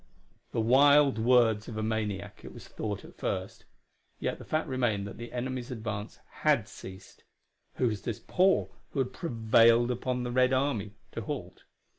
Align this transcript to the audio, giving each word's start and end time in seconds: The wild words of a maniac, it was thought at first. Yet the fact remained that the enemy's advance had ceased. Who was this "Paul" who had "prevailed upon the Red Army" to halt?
The 0.51 0.59
wild 0.61 1.19
words 1.19 1.67
of 1.67 1.77
a 1.77 1.83
maniac, 1.83 2.41
it 2.43 2.51
was 2.55 2.67
thought 2.67 3.05
at 3.05 3.19
first. 3.19 3.65
Yet 4.19 4.39
the 4.39 4.43
fact 4.45 4.67
remained 4.67 5.05
that 5.05 5.19
the 5.19 5.31
enemy's 5.31 5.69
advance 5.69 6.17
had 6.43 6.67
ceased. 6.67 7.23
Who 7.75 7.85
was 7.85 8.01
this 8.01 8.19
"Paul" 8.19 8.73
who 8.93 8.99
had 9.01 9.13
"prevailed 9.13 9.91
upon 9.91 10.23
the 10.23 10.31
Red 10.31 10.53
Army" 10.53 10.95
to 11.11 11.21
halt? 11.21 11.65